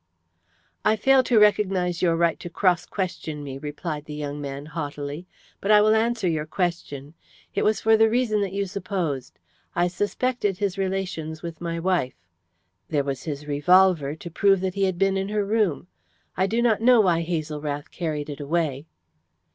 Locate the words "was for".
7.63-7.95